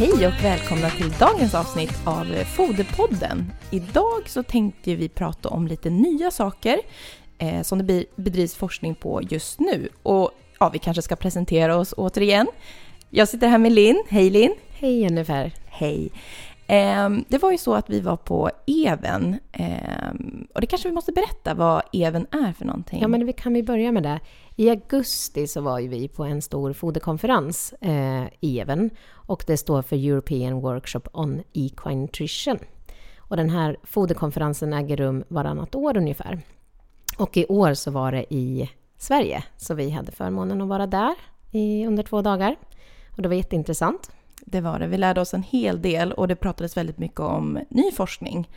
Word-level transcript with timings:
Hej 0.00 0.26
och 0.26 0.44
välkomna 0.44 0.90
till 0.90 1.10
dagens 1.18 1.54
avsnitt 1.54 1.92
av 2.04 2.44
Foderpodden. 2.44 3.52
Idag 3.70 4.28
så 4.28 4.42
tänkte 4.42 4.94
vi 4.94 5.08
prata 5.08 5.48
om 5.48 5.66
lite 5.66 5.90
nya 5.90 6.30
saker 6.30 6.80
eh, 7.40 7.62
som 7.62 7.78
det 7.78 7.84
be- 7.84 8.04
bedrivs 8.16 8.54
forskning 8.54 8.94
på 8.94 9.22
just 9.22 9.60
nu. 9.60 9.88
Och 10.02 10.30
ja, 10.60 10.68
vi 10.68 10.78
kanske 10.78 11.02
ska 11.02 11.16
presentera 11.16 11.76
oss 11.76 11.94
återigen. 11.96 12.46
Jag 13.10 13.28
sitter 13.28 13.48
här 13.48 13.58
med 13.58 13.72
Linn. 13.72 14.02
Hej 14.08 14.30
Linn! 14.30 14.54
Hej 14.70 15.00
Jennifer. 15.00 15.52
Hej! 15.66 16.10
Ehm, 16.66 17.24
det 17.28 17.38
var 17.38 17.50
ju 17.52 17.58
så 17.58 17.74
att 17.74 17.90
vi 17.90 18.00
var 18.00 18.16
på 18.16 18.50
Even. 18.66 19.36
ehm, 19.52 20.46
och 20.54 20.60
det 20.60 20.66
kanske 20.66 20.88
vi 20.88 20.94
måste 20.94 21.12
berätta 21.12 21.54
vad 21.54 21.82
Even 21.92 22.26
är 22.30 22.52
för 22.52 22.64
någonting. 22.64 23.00
Ja, 23.02 23.08
men 23.08 23.26
vi 23.26 23.32
kan 23.32 23.54
vi 23.54 23.62
börja 23.62 23.92
med 23.92 24.02
det. 24.02 24.20
I 24.56 24.70
augusti 24.70 25.46
så 25.46 25.60
var 25.60 25.78
ju 25.78 25.88
vi 25.88 26.08
på 26.08 26.24
en 26.24 26.42
stor 26.42 26.72
foderkonferens, 26.72 27.72
eh, 27.80 28.24
EVEN, 28.40 28.90
och 29.12 29.44
det 29.46 29.56
står 29.56 29.82
för 29.82 29.96
European 29.96 30.60
Workshop 30.60 31.02
on 31.12 31.42
Equine 31.52 32.00
Nutrition. 32.00 32.58
Och 33.18 33.36
den 33.36 33.50
här 33.50 33.76
foderkonferensen 33.82 34.72
äger 34.72 34.96
rum 34.96 35.24
varannat 35.28 35.74
år 35.74 35.96
ungefär. 35.96 36.40
Och 37.20 37.36
i 37.36 37.46
år 37.46 37.74
så 37.74 37.90
var 37.90 38.12
det 38.12 38.34
i 38.34 38.70
Sverige, 38.98 39.44
så 39.56 39.74
vi 39.74 39.90
hade 39.90 40.12
förmånen 40.12 40.60
att 40.60 40.68
vara 40.68 40.86
där 40.86 41.14
i, 41.50 41.86
under 41.86 42.02
två 42.02 42.22
dagar. 42.22 42.56
Och 43.16 43.22
det 43.22 43.28
var 43.28 43.34
jätteintressant. 43.36 44.10
Det 44.44 44.60
var 44.60 44.78
det. 44.78 44.86
Vi 44.86 44.96
lärde 44.96 45.20
oss 45.20 45.34
en 45.34 45.42
hel 45.42 45.82
del 45.82 46.12
och 46.12 46.28
det 46.28 46.36
pratades 46.36 46.76
väldigt 46.76 46.98
mycket 46.98 47.20
om 47.20 47.58
ny 47.68 47.90
forskning. 47.92 48.48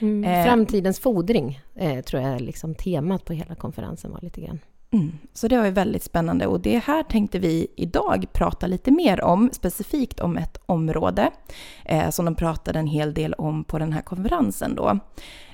Eh, 0.00 0.44
Framtidens 0.44 1.00
fodring 1.00 1.60
eh, 1.74 2.00
tror 2.04 2.22
jag 2.22 2.40
liksom 2.40 2.74
temat 2.74 3.24
på 3.24 3.32
hela 3.32 3.54
konferensen 3.54 4.12
var 4.12 4.20
lite 4.22 4.40
grann. 4.40 4.58
Mm. 4.90 5.12
Så 5.32 5.48
det 5.48 5.58
var 5.58 5.64
ju 5.64 5.70
väldigt 5.70 6.02
spännande 6.02 6.46
och 6.46 6.60
det 6.60 6.78
här 6.78 7.02
tänkte 7.02 7.38
vi 7.38 7.66
idag 7.76 8.26
prata 8.32 8.66
lite 8.66 8.90
mer 8.90 9.20
om, 9.20 9.50
specifikt 9.52 10.20
om 10.20 10.36
ett 10.36 10.60
område 10.66 11.30
eh, 11.84 12.10
som 12.10 12.24
de 12.24 12.34
pratade 12.34 12.78
en 12.78 12.86
hel 12.86 13.14
del 13.14 13.34
om 13.34 13.64
på 13.64 13.78
den 13.78 13.92
här 13.92 14.02
konferensen 14.02 14.74
då. 14.74 14.98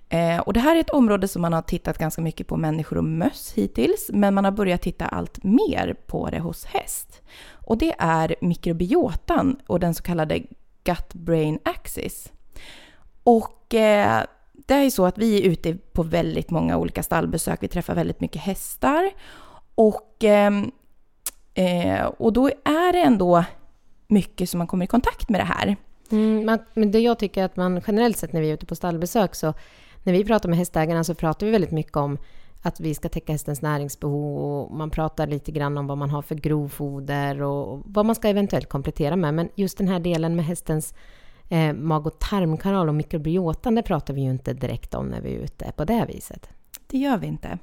Eh, 0.09 0.39
och 0.39 0.53
det 0.53 0.61
här 0.61 0.77
är 0.77 0.81
ett 0.81 0.91
område 0.91 1.29
som 1.29 1.43
man 1.43 1.53
har 1.53 1.63
tittat 1.63 1.99
ganska 1.99 2.23
mycket 2.23 2.47
på 2.47 2.57
människor 2.57 2.99
och 2.99 3.05
möss 3.05 3.53
hittills, 3.55 4.11
men 4.13 4.35
man 4.35 4.45
har 4.45 4.53
börjat 4.53 4.83
titta 4.83 5.07
allt 5.07 5.45
mer 5.45 5.97
på 6.07 6.31
det 6.31 6.39
hos 6.39 6.65
häst. 6.65 7.23
Och 7.51 7.79
det 7.79 7.95
är 7.99 8.37
mikrobiotan 8.41 9.57
och 9.67 9.81
den 9.81 9.95
så 9.95 10.03
kallade 10.03 10.43
gut-brain 10.85 11.59
axis. 11.65 12.33
Och 13.23 13.75
eh, 13.75 14.23
det 14.53 14.75
är 14.75 14.83
ju 14.83 14.91
så 14.91 15.07
att 15.07 15.19
vi 15.19 15.39
är 15.39 15.51
ute 15.51 15.75
på 15.75 16.03
väldigt 16.03 16.51
många 16.51 16.77
olika 16.77 17.03
stallbesök. 17.03 17.63
Vi 17.63 17.69
träffar 17.69 17.95
väldigt 17.95 18.21
mycket 18.21 18.43
hästar. 18.43 19.11
Och, 19.75 20.25
ehm, 20.25 20.71
eh, 21.55 22.05
och 22.05 22.33
då 22.33 22.47
är 22.65 22.93
det 22.93 23.03
ändå 23.03 23.45
mycket 24.09 24.51
som 24.51 24.59
man 24.59 24.67
kommer 24.67 24.85
i 24.85 24.89
kontakt 24.89 25.29
med 25.29 25.41
det 25.41 25.45
här. 25.45 25.77
Mm, 26.11 26.59
men 26.75 26.91
det 26.91 26.99
jag 26.99 27.19
tycker 27.19 27.45
att 27.45 27.57
man 27.57 27.81
generellt 27.87 28.17
sett 28.17 28.33
när 28.33 28.41
vi 28.41 28.51
är 28.51 28.55
ute 28.55 28.67
på 28.67 28.75
stallbesök 28.75 29.35
så 29.35 29.55
när 30.05 30.13
vi 30.13 30.25
pratar 30.25 30.49
med 30.49 30.59
hästägarna 30.59 31.05
så 31.05 31.15
pratar 31.15 31.47
vi 31.47 31.53
väldigt 31.53 31.71
mycket 31.71 31.97
om 31.97 32.19
att 32.63 32.81
vi 32.81 32.95
ska 32.95 33.09
täcka 33.09 33.33
hästens 33.33 33.63
näringsbehov 33.63 34.39
och 34.39 34.77
man 34.77 34.91
pratar 34.91 35.27
lite 35.27 35.53
grann 35.53 35.79
om 35.79 35.87
vad 35.87 35.99
man 35.99 36.11
har 36.11 36.23
för 36.23 36.35
grovfoder 36.35 37.43
och 37.43 37.83
vad 37.85 38.07
man 38.07 38.15
ska 38.15 38.29
eventuellt 38.29 38.69
komplettera 38.69 39.17
med. 39.17 39.35
Men 39.35 39.49
just 39.55 39.79
den 39.79 39.89
här 39.89 40.01
delen 40.01 40.37
med 40.37 40.45
hästens 40.45 40.95
eh, 41.49 41.73
mag 41.73 42.07
och 42.07 42.19
tarmkanal 42.19 42.89
och 42.89 42.95
mikrobiotan, 42.95 43.75
det 43.75 43.83
pratar 43.83 44.15
vi 44.15 44.21
ju 44.21 44.31
inte 44.31 44.53
direkt 44.53 44.95
om 44.95 45.07
när 45.07 45.21
vi 45.21 45.35
är 45.35 45.39
ute 45.39 45.73
på 45.77 45.85
det 45.85 45.95
här 45.95 46.07
viset. 46.07 46.49
Det 46.87 46.99
gör 46.99 47.19
vi 47.19 47.27
inte. 47.27 47.59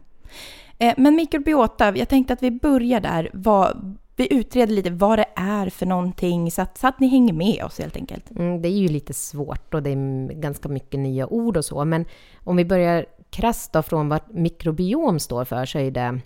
Eh, 0.78 0.94
men 0.98 1.16
mikrobiota, 1.16 1.98
jag 1.98 2.10
tänkte 2.10 2.34
att 2.34 2.44
vi 2.44 2.52
börjar 2.52 3.00
där. 3.00 3.30
Vad, 3.34 3.98
vi 4.22 4.34
utreder 4.34 4.74
lite 4.74 4.90
vad 4.90 5.20
det 5.20 5.26
är 5.36 5.70
för 5.70 5.86
någonting 5.86 6.52
så 6.52 6.62
att, 6.62 6.78
så 6.78 6.88
att 6.88 7.00
ni 7.00 7.08
hänger 7.08 7.34
med 7.34 7.64
oss 7.64 7.80
helt 7.80 7.96
enkelt. 7.96 8.32
Mm, 8.32 8.62
det 8.62 8.70
är 8.70 8.78
ju 8.78 8.88
lite 8.88 9.14
svårt 9.14 9.74
och 9.74 9.84
det 9.84 9.90
är 9.90 10.34
ganska 10.34 10.70
mycket 10.70 11.00
nya 11.00 11.28
ord 11.28 11.58
och 11.58 11.66
så, 11.66 11.86
men 11.86 12.06
om 12.44 12.56
vi 12.56 12.66
börjar 12.66 13.06
krasst 13.30 13.74
då 13.74 13.82
från 13.82 14.09
vad 14.09 14.22
mikrobiom 14.30 15.20
står 15.20 15.46
för 15.46 15.66
så 15.66 15.80
är 15.80 15.92
det 15.92 16.20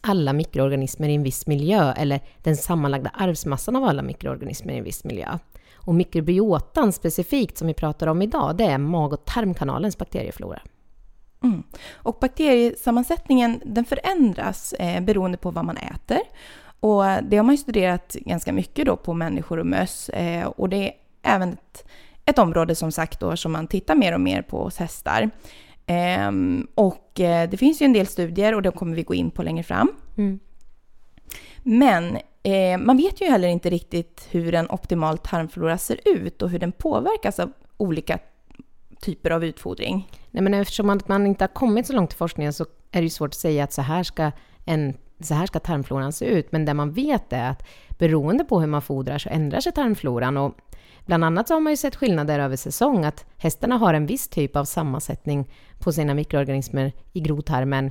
alla 0.00 0.32
mikroorganismer 0.32 1.08
i 1.08 1.14
en 1.14 1.22
viss 1.22 1.46
miljö 1.46 1.92
eller 1.92 2.20
den 2.42 2.56
sammanlagda 2.56 3.10
arvsmassan 3.14 3.76
av 3.76 3.84
alla 3.84 4.02
mikroorganismer 4.02 4.74
i 4.74 4.78
en 4.78 4.84
viss 4.84 5.04
miljö. 5.04 5.38
Och 5.74 5.94
mikrobiotan 5.94 6.92
specifikt 6.92 7.58
som 7.58 7.66
vi 7.66 7.74
pratar 7.74 8.06
om 8.06 8.22
idag, 8.22 8.56
det 8.56 8.64
är 8.64 8.78
mag 8.78 9.12
och 9.12 9.24
tarmkanalens 9.24 9.98
bakterieflora. 9.98 10.62
Mm. 11.42 11.62
Och 11.94 12.18
bakteriesammansättningen 12.20 13.60
den 13.64 13.84
förändras 13.84 14.72
eh, 14.72 15.00
beroende 15.00 15.38
på 15.38 15.50
vad 15.50 15.64
man 15.64 15.76
äter. 15.76 16.20
Och 16.80 17.04
det 17.22 17.36
har 17.36 17.44
man 17.44 17.54
ju 17.54 17.58
studerat 17.58 18.16
ganska 18.20 18.52
mycket 18.52 18.86
då 18.86 18.96
på 18.96 19.14
människor 19.14 19.58
och 19.58 19.66
möss. 19.66 20.08
Eh, 20.08 20.46
och 20.46 20.68
det 20.68 20.76
är 20.76 20.92
även 21.22 21.52
ett, 21.52 21.84
ett 22.24 22.38
område 22.38 22.74
som 22.74 22.92
sagt 22.92 23.20
då 23.20 23.36
som 23.36 23.52
man 23.52 23.66
tittar 23.66 23.94
mer 23.94 24.14
och 24.14 24.20
mer 24.20 24.42
på 24.42 24.62
hos 24.62 24.76
hästar. 24.76 25.30
Ehm, 25.86 26.66
och 26.74 27.20
eh, 27.20 27.50
det 27.50 27.56
finns 27.56 27.82
ju 27.82 27.84
en 27.84 27.92
del 27.92 28.06
studier 28.06 28.54
och 28.54 28.62
det 28.62 28.70
kommer 28.70 28.96
vi 28.96 29.02
gå 29.02 29.14
in 29.14 29.30
på 29.30 29.42
längre 29.42 29.62
fram. 29.62 29.92
Mm. 30.16 30.38
Men 31.62 32.18
eh, 32.42 32.78
man 32.78 32.96
vet 32.96 33.20
ju 33.20 33.26
heller 33.26 33.48
inte 33.48 33.70
riktigt 33.70 34.28
hur 34.30 34.54
en 34.54 34.70
optimal 34.70 35.18
tarmflora 35.18 35.78
ser 35.78 36.00
ut 36.04 36.42
och 36.42 36.50
hur 36.50 36.58
den 36.58 36.72
påverkas 36.72 37.38
av 37.38 37.52
olika 37.76 38.18
typer 39.00 39.30
av 39.30 39.44
utfodring. 39.44 40.10
Nej, 40.30 40.42
men 40.42 40.54
eftersom 40.54 40.86
man, 40.86 41.00
man 41.06 41.26
inte 41.26 41.44
har 41.44 41.48
kommit 41.48 41.86
så 41.86 41.92
långt 41.92 42.12
i 42.12 42.16
forskningen 42.16 42.52
så 42.52 42.66
är 42.90 43.00
det 43.00 43.04
ju 43.04 43.10
svårt 43.10 43.30
att 43.30 43.34
säga 43.34 43.64
att 43.64 43.72
så 43.72 43.82
här 43.82 44.02
ska, 44.02 44.30
en, 44.64 44.96
så 45.20 45.34
här 45.34 45.46
ska 45.46 45.58
tarmfloran 45.58 46.12
se 46.12 46.24
ut. 46.24 46.52
Men 46.52 46.64
det 46.64 46.74
man 46.74 46.92
vet 46.92 47.32
är 47.32 47.50
att 47.50 47.66
beroende 47.98 48.44
på 48.44 48.60
hur 48.60 48.66
man 48.66 48.82
fodrar 48.82 49.18
så 49.18 49.28
ändrar 49.28 49.60
sig 49.60 49.72
tarmfloran. 49.72 50.36
Och 50.36 50.54
bland 51.06 51.24
annat 51.24 51.48
så 51.48 51.54
har 51.54 51.60
man 51.60 51.72
ju 51.72 51.76
sett 51.76 51.96
skillnader 51.96 52.38
över 52.38 52.56
säsong, 52.56 53.04
att 53.04 53.24
hästarna 53.36 53.76
har 53.76 53.94
en 53.94 54.06
viss 54.06 54.28
typ 54.28 54.56
av 54.56 54.64
sammansättning 54.64 55.50
på 55.78 55.92
sina 55.92 56.14
mikroorganismer 56.14 56.92
i 57.12 57.20
grovtarmen 57.20 57.86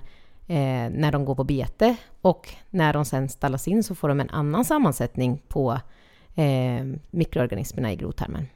eh, 0.47 0.89
när 0.91 1.11
de 1.11 1.25
går 1.25 1.35
på 1.35 1.43
bete 1.43 1.95
och 2.21 2.49
när 2.69 2.93
de 2.93 3.05
sen 3.05 3.29
stallas 3.29 3.67
in 3.67 3.83
så 3.83 3.95
får 3.95 4.07
de 4.07 4.19
en 4.19 4.29
annan 4.29 4.65
sammansättning 4.65 5.41
på 5.47 5.79
eh, 6.35 6.85
mikroorganismerna 7.11 7.91
i 7.91 7.95
grovtarmen. 7.95 8.47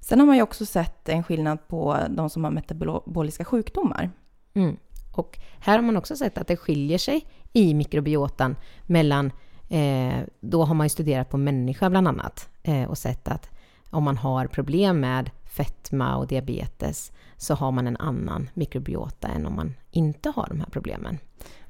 Sen 0.00 0.20
har 0.20 0.26
man 0.26 0.36
ju 0.36 0.42
också 0.42 0.66
sett 0.66 1.08
en 1.08 1.24
skillnad 1.24 1.68
på 1.68 1.98
de 2.10 2.30
som 2.30 2.44
har 2.44 2.50
metaboliska 2.50 3.44
sjukdomar. 3.44 4.10
Mm. 4.54 4.76
Och 5.12 5.38
här 5.60 5.74
har 5.74 5.82
man 5.82 5.96
också 5.96 6.16
sett 6.16 6.38
att 6.38 6.46
det 6.46 6.56
skiljer 6.56 6.98
sig 6.98 7.26
i 7.56 7.74
mikrobiotan 7.74 8.56
mellan, 8.82 9.32
eh, 9.68 10.20
då 10.40 10.64
har 10.64 10.74
man 10.74 10.84
ju 10.84 10.88
studerat 10.88 11.30
på 11.30 11.38
människa 11.38 11.90
bland 11.90 12.08
annat 12.08 12.48
eh, 12.62 12.84
och 12.84 12.98
sett 12.98 13.28
att 13.28 13.50
om 13.90 14.04
man 14.04 14.16
har 14.16 14.46
problem 14.46 15.00
med 15.00 15.30
fetma 15.44 16.16
och 16.16 16.26
diabetes 16.26 17.12
så 17.36 17.54
har 17.54 17.72
man 17.72 17.86
en 17.86 17.96
annan 17.96 18.50
mikrobiota 18.54 19.28
än 19.28 19.46
om 19.46 19.56
man 19.56 19.74
inte 19.90 20.32
har 20.36 20.46
de 20.48 20.60
här 20.60 20.68
problemen. 20.70 21.18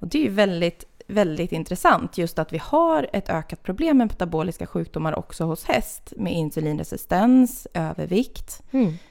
Och 0.01 0.09
det 0.09 0.19
är 0.19 0.23
ju 0.23 0.31
väldigt, 0.31 0.85
väldigt 1.07 1.53
intressant 1.53 2.19
just 2.19 2.39
att 2.39 2.53
vi 2.53 2.59
har 2.59 3.11
ett 3.13 3.29
ökat 3.29 3.63
problem 3.63 3.99
med 3.99 4.07
metaboliska 4.07 4.67
sjukdomar 4.67 5.19
också 5.19 5.45
hos 5.45 5.65
häst 5.65 6.13
med 6.17 6.33
insulinresistens, 6.33 7.67
övervikt. 7.75 8.63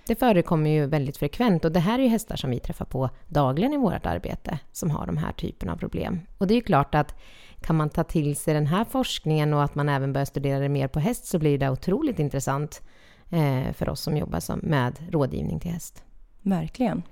Det 0.07 0.15
förekommer 0.15 0.69
ju 0.69 0.85
väldigt 0.85 1.17
frekvent 1.17 1.65
och 1.65 1.71
det 1.71 1.79
här 1.79 1.99
är 1.99 2.03
ju 2.03 2.09
hästar 2.09 2.35
som 2.35 2.49
vi 2.49 2.59
träffar 2.59 2.85
på 2.85 3.09
dagligen 3.27 3.73
i 3.73 3.77
vårt 3.77 4.05
arbete 4.05 4.59
som 4.71 4.91
har 4.91 5.05
de 5.05 5.17
här 5.17 5.31
typerna 5.31 5.73
av 5.73 5.77
problem. 5.77 6.19
Och 6.37 6.47
det 6.47 6.53
är 6.53 6.55
ju 6.55 6.61
klart 6.61 6.95
att 6.95 7.15
kan 7.61 7.75
man 7.75 7.89
ta 7.89 8.03
till 8.03 8.35
sig 8.35 8.53
den 8.53 8.67
här 8.67 8.85
forskningen 8.85 9.53
och 9.53 9.63
att 9.63 9.75
man 9.75 9.89
även 9.89 10.13
börjar 10.13 10.25
studera 10.25 10.59
det 10.59 10.69
mer 10.69 10.87
på 10.87 10.99
häst 10.99 11.25
så 11.25 11.39
blir 11.39 11.57
det 11.57 11.69
otroligt 11.69 12.19
intressant 12.19 12.81
eh, 13.29 13.73
för 13.73 13.89
oss 13.89 14.01
som 14.01 14.17
jobbar 14.17 14.65
med 14.65 14.99
rådgivning 15.11 15.59
till 15.59 15.71
häst. 15.71 16.03
Verkligen. 16.41 17.03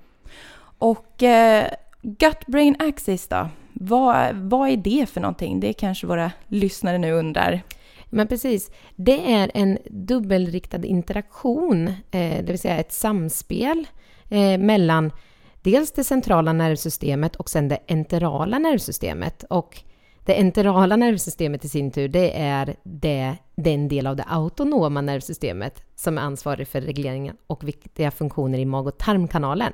Och 0.78 1.22
eh, 1.22 1.70
gut-brain 2.04 2.76
axis 2.78 3.28
då? 3.28 3.48
Vad, 3.72 4.36
vad 4.36 4.68
är 4.68 4.76
det 4.76 5.06
för 5.10 5.20
någonting? 5.20 5.60
Det 5.60 5.72
kanske 5.72 6.06
våra 6.06 6.32
lyssnare 6.48 6.98
nu 6.98 7.12
undrar. 7.12 7.62
Men 8.10 8.28
precis, 8.28 8.70
det 8.96 9.32
är 9.32 9.50
en 9.54 9.78
dubbelriktad 9.90 10.84
interaktion, 10.84 11.88
eh, 11.88 11.94
det 12.10 12.46
vill 12.46 12.58
säga 12.58 12.78
ett 12.78 12.92
samspel 12.92 13.86
eh, 14.30 14.58
mellan 14.58 15.10
dels 15.62 15.92
det 15.92 16.04
centrala 16.04 16.52
nervsystemet 16.52 17.36
och 17.36 17.50
sen 17.50 17.68
det 17.68 17.78
enterala 17.88 18.58
nervsystemet. 18.58 19.44
Och 19.50 19.82
det 20.24 20.36
enterala 20.40 20.96
nervsystemet 20.96 21.64
i 21.64 21.68
sin 21.68 21.90
tur, 21.90 22.08
det 22.08 22.40
är 22.40 22.76
det, 22.82 23.36
den 23.54 23.88
del 23.88 24.06
av 24.06 24.16
det 24.16 24.24
autonoma 24.28 25.00
nervsystemet 25.00 25.82
som 25.94 26.18
är 26.18 26.22
ansvarig 26.22 26.68
för 26.68 26.80
regleringen 26.80 27.36
och 27.46 27.68
viktiga 27.68 28.10
funktioner 28.10 28.58
i 28.58 28.64
mag 28.64 28.86
och 28.86 28.98
tarmkanalen 28.98 29.72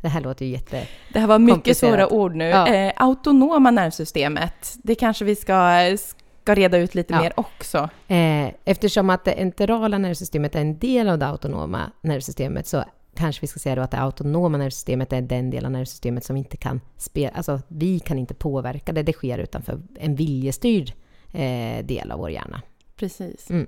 det 0.00 0.08
här 0.08 0.20
låter 0.20 0.46
ju 0.46 0.52
jätte... 0.52 0.86
Det 1.12 1.20
här 1.20 1.26
var 1.26 1.38
mycket 1.38 1.76
svåra 1.76 2.08
ord 2.08 2.34
nu. 2.34 2.44
Ja. 2.44 2.68
Eh, 2.68 2.92
autonoma 2.96 3.70
nervsystemet, 3.70 4.76
det 4.82 4.94
kanske 4.94 5.24
vi 5.24 5.36
ska, 5.36 5.96
ska 6.42 6.54
reda 6.54 6.78
ut 6.78 6.94
lite 6.94 7.14
Ja. 7.14 7.20
mer 7.20 7.32
också. 7.36 7.88
Eh, 8.08 8.48
eftersom 8.64 9.10
att 9.10 9.24
det 9.24 9.34
enterala 9.34 9.98
nervsystemet 9.98 10.54
är 10.54 10.60
en 10.60 10.78
del 10.78 11.08
av 11.08 11.18
det 11.18 11.26
autonoma 11.26 11.92
nervsystemet 12.00 12.66
så 12.66 12.84
kanske 13.14 13.40
vi 13.40 13.46
ska 13.46 13.58
säga 13.60 13.74
då 13.74 13.82
att 13.82 13.90
det 13.90 14.00
autonoma 14.00 14.58
nervsystemet 14.58 15.12
är 15.12 15.20
den 15.20 15.50
del 15.50 15.64
av 15.64 15.70
nervsystemet 15.70 16.24
som 16.24 16.36
inte 16.36 16.56
kan 16.56 16.80
spela, 16.96 17.30
alltså 17.36 17.60
vi 17.68 18.00
kan 18.00 18.18
inte 18.18 18.34
påverka 18.34 18.92
det, 18.92 19.02
det 19.02 19.12
sker 19.12 19.38
utanför 19.38 19.80
en 19.98 20.14
viljestyrd 20.14 20.92
eh, 21.32 21.84
del 21.84 22.10
av 22.12 22.18
vår 22.18 22.30
hjärna. 22.30 22.62
Precis. 22.96 23.50
Mm. 23.50 23.66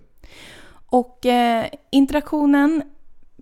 Och 0.87 1.27
eh, 1.27 1.67
interaktionen, 1.91 2.83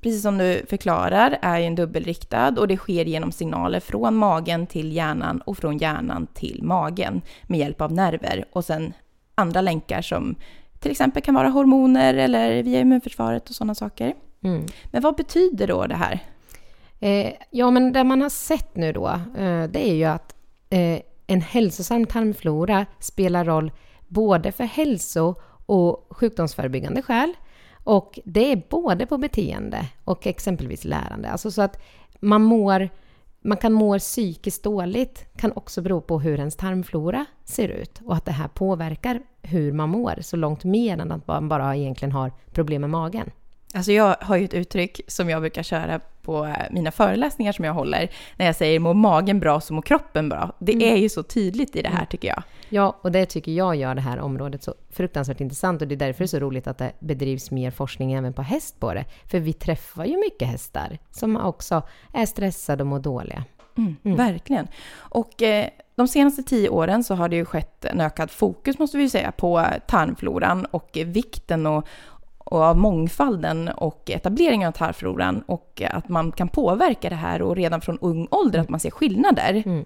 precis 0.03 0.23
som 0.23 0.39
du 0.39 0.67
förklarar, 0.69 1.39
är 1.43 1.59
ju 1.59 1.65
en 1.65 1.75
dubbelriktad 1.75 2.49
och 2.59 2.69
det 2.69 2.77
sker 2.77 3.05
genom 3.05 3.33
signaler 3.33 3.81
från 3.81 4.17
magen 4.17 4.67
till 4.67 4.93
hjärnan 4.93 5.41
och 5.41 5.59
från 5.59 5.79
hjärnan 5.79 6.27
till 6.35 6.61
magen 6.62 7.23
med 7.47 7.59
hjälp 7.59 7.81
av 7.81 7.93
nerver 7.93 8.45
och 8.53 8.65
sen 8.65 8.93
andra 9.35 9.61
länkar 9.61 10.03
som 10.03 10.35
till 10.79 10.91
exempel 10.91 11.23
kan 11.23 11.35
vara 11.35 11.49
hormoner 11.49 12.15
eller 12.15 12.62
via 12.62 12.81
immunförsvaret 12.81 13.49
och 13.49 13.55
sådana 13.55 13.75
saker. 13.75 14.15
Mm. 14.45 14.67
Men 14.91 15.03
vad 15.03 15.17
betyder 15.17 15.67
då 15.67 15.87
det 15.87 15.97
här? 15.97 16.21
Eh, 17.00 17.33
ja, 17.50 17.71
men 17.71 17.93
det 17.93 18.05
man 18.05 18.23
har 18.23 18.29
sett 18.29 18.77
nu 18.77 18.93
då, 18.93 19.09
eh, 19.39 19.65
det 19.65 19.89
är 19.91 19.95
ju 19.95 20.05
att 20.05 20.35
eh, 20.71 21.00
en 21.27 21.41
hälsosam 21.41 22.06
tarmflora 22.06 22.87
spelar 22.99 23.45
roll 23.45 23.73
både 24.09 24.53
för 24.53 24.65
hälso 24.65 25.35
och 25.67 26.06
sjukdomsförebyggande 26.11 27.03
skäl. 27.03 27.35
Och 27.88 28.19
det 28.25 28.52
är 28.52 28.62
både 28.69 29.06
på 29.06 29.19
beteende 29.19 29.88
och 30.05 30.26
exempelvis 30.26 30.85
lärande. 30.85 31.31
Alltså 31.31 31.50
så 31.50 31.62
att 31.62 31.82
man 32.20 32.43
mår, 32.43 32.88
man 33.40 33.56
kan 33.56 33.73
må 33.73 33.99
psykiskt 33.99 34.62
dåligt 34.62 35.26
kan 35.37 35.52
också 35.52 35.82
bero 35.82 36.00
på 36.00 36.20
hur 36.20 36.38
ens 36.38 36.56
tarmflora 36.56 37.26
ser 37.44 37.69
ut 37.69 38.00
och 38.05 38.14
att 38.14 38.25
det 38.25 38.32
här 38.32 38.49
påverkar 38.49 39.20
hur 39.43 39.73
man 39.73 39.88
mår 39.88 40.19
så 40.20 40.37
långt 40.37 40.64
mer 40.64 40.99
än 40.99 41.12
att 41.12 41.26
man 41.26 41.49
bara 41.49 41.76
egentligen 41.76 42.12
har 42.12 42.32
problem 42.52 42.81
med 42.81 42.90
magen. 42.90 43.31
Alltså 43.75 43.93
jag 43.93 44.17
har 44.20 44.37
ju 44.37 44.44
ett 44.44 44.55
uttryck 44.55 45.00
som 45.06 45.31
jag 45.31 45.41
brukar 45.41 45.62
köra 45.62 46.00
på 46.23 46.44
eh, 46.44 46.53
mina 46.70 46.91
föreläsningar 46.91 47.53
som 47.53 47.65
jag 47.65 47.75
håller. 47.75 48.11
När 48.37 48.47
jag 48.47 48.56
säger 48.56 48.79
mår 48.81 48.94
magen 48.94 49.41
bra 49.41 49.61
så 49.61 49.75
mår 49.75 49.82
kroppen 49.82 50.29
bra. 50.29 50.53
Det 50.59 50.93
är 50.93 50.97
ju 50.97 51.09
så 51.09 51.23
tydligt 51.23 51.76
i 51.76 51.82
det 51.82 51.88
här 51.88 52.05
tycker 52.05 52.29
jag. 52.29 52.43
Ja, 52.69 52.97
och 53.03 53.12
det 53.12 53.26
tycker 53.26 53.53
jag 53.53 53.76
gör 53.76 53.94
det 53.94 54.00
här 54.00 54.19
området 54.19 54.62
så 54.62 54.75
fruktansvärt 54.91 55.41
intressant 55.41 55.82
och 55.82 55.88
det 55.88 55.94
är 55.94 55.97
därför 55.97 56.19
det 56.19 56.25
är 56.25 56.26
så 56.26 56.38
roligt 56.38 56.67
att 56.67 56.79
det 56.79 56.93
bedrivs 56.99 57.50
mer 57.50 57.70
forskning 57.70 58.12
även 58.12 58.32
på 58.32 58.43
häst 58.43 58.81
på 58.81 58.94
det. 58.94 59.05
För 59.26 59.38
vi 59.38 59.53
träffar 59.53 60.05
ju 60.05 60.17
mycket 60.17 60.49
hästar 60.49 60.99
som 61.11 61.37
också 61.37 61.82
är 62.14 62.26
stressade 62.26 62.82
och 62.82 62.87
mår 62.87 63.00
dåliga. 63.00 63.44
Mm, 63.76 64.17
Verkligen. 64.17 64.69
Och 64.97 65.43
eh, 65.43 65.69
de 65.94 66.09
senaste 66.09 66.43
tio 66.43 66.69
åren 66.69 67.05
så 67.05 67.14
har 67.14 67.29
det 67.29 67.37
ju 67.37 67.44
skett 67.44 67.85
en 67.85 68.00
ökad 68.00 68.31
fokus, 68.31 68.79
måste 68.79 68.97
vi 68.97 69.03
ju 69.03 69.09
säga, 69.09 69.32
på 69.32 69.67
tarmfloran 69.87 70.64
och 70.64 70.99
vikten 71.05 71.67
och, 71.67 71.87
och 72.50 72.62
av 72.62 72.77
mångfalden 72.77 73.69
och 73.69 74.11
etableringen 74.11 74.69
av 74.69 74.73
tarmfloran 74.73 75.43
och 75.47 75.83
att 75.91 76.09
man 76.09 76.33
kan 76.33 76.49
påverka 76.49 77.09
det 77.09 77.17
här 77.17 77.43
och 77.43 77.56
redan 77.56 77.81
från 77.81 77.99
ung 77.99 78.29
ålder 78.31 78.59
att 78.59 78.69
man 78.69 78.81
ser 78.81 78.91
skillnader. 78.91 79.62
Mm. 79.67 79.85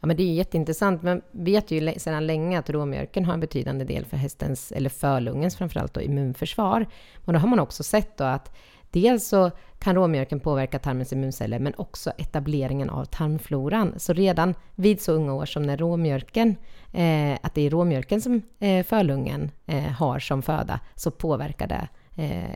Ja, 0.00 0.06
men 0.06 0.16
det 0.16 0.22
är 0.22 0.34
jätteintressant. 0.34 1.02
Vi 1.02 1.52
vet 1.52 1.70
ju 1.70 1.94
sedan 1.98 2.26
länge 2.26 2.58
att 2.58 2.70
råmjölken 2.70 3.24
har 3.24 3.34
en 3.34 3.40
betydande 3.40 3.84
del 3.84 4.04
för 4.04 4.16
hästens, 4.16 4.72
eller 4.72 4.90
förlungens 4.90 5.56
framförallt, 5.56 5.94
då, 5.94 6.00
immunförsvar. 6.00 6.86
Och 7.24 7.32
då 7.32 7.38
har 7.38 7.48
man 7.48 7.60
också 7.60 7.82
sett 7.82 8.18
då 8.18 8.24
att 8.24 8.56
dels 8.90 9.28
så 9.28 9.50
kan 9.78 9.94
råmjölken 9.94 10.40
påverka 10.40 10.78
tarmens 10.78 11.12
immunceller, 11.12 11.58
men 11.58 11.74
också 11.76 12.12
etableringen 12.18 12.90
av 12.90 13.04
tarmfloran. 13.04 13.94
Så 13.96 14.12
redan 14.12 14.54
vid 14.74 15.00
så 15.00 15.12
unga 15.12 15.34
år 15.34 15.46
som 15.46 15.62
när 15.62 15.76
råmjölken, 15.76 16.56
eh, 16.92 17.38
att 17.42 17.54
det 17.54 17.66
är 17.66 17.70
råmjölken 17.70 18.20
som 18.20 18.42
eh, 18.58 18.84
förlungen 18.84 19.50
eh, 19.66 19.82
har 19.82 20.18
som 20.18 20.42
föda, 20.42 20.80
så 20.94 21.10
påverkar 21.10 21.66
det 21.66 21.88